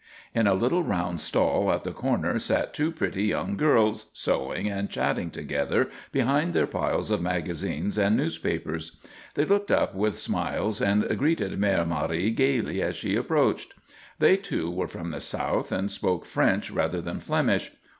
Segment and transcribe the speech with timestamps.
[0.33, 4.89] In a little round stall at the corner sat two pretty young girls sewing and
[4.89, 8.97] chatting together behind their piles of magazines and newspapers.
[9.35, 13.75] They looked up with smiles and greeted Mère Marie gayly as she approached.
[14.17, 17.71] They, too, were from the South and spoke French rather than Flemish.